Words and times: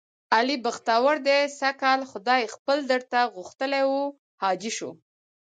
علي 0.35 0.55
بختور 0.65 1.15
دی 1.27 1.39
سږ 1.59 1.73
کال 1.81 1.99
خدای 2.11 2.41
خپل 2.55 2.77
درته 2.91 3.19
غوښتلی 3.35 3.83
و. 3.89 3.93
حاجي 4.41 4.71
شو، 4.77 4.89